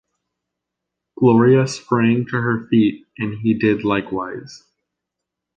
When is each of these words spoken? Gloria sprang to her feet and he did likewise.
Gloria 1.19 1.67
sprang 1.67 2.25
to 2.31 2.41
her 2.41 2.65
feet 2.69 3.05
and 3.19 3.37
he 3.37 3.53
did 3.53 3.83
likewise. 3.85 4.63